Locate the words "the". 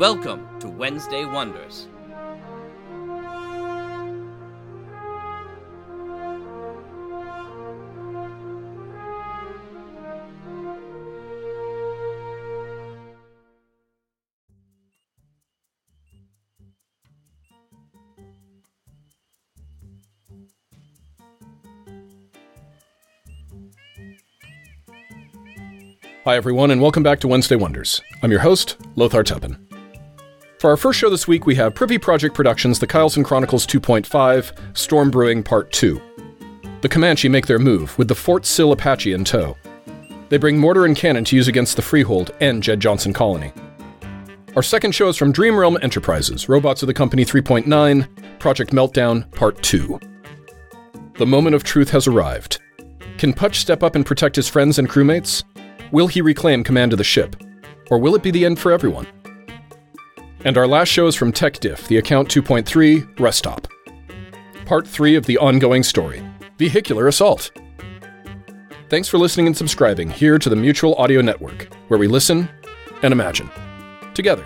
32.78-32.86, 36.82-36.88, 38.08-38.14, 41.76-41.82, 46.88-46.92, 51.14-51.26, 56.98-57.04, 58.30-58.44, 61.88-61.98, 65.26-65.36, 70.48-70.56